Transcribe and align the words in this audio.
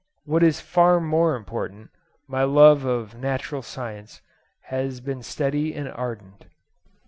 What 0.25 0.41
is 0.41 0.59
far 0.61 0.99
more 0.99 1.35
important, 1.35 1.91
my 2.27 2.43
love 2.43 2.85
of 2.85 3.13
natural 3.13 3.61
science 3.61 4.23
has 4.61 4.99
been 4.99 5.21
steady 5.21 5.75
and 5.75 5.87
ardent. 5.89 6.47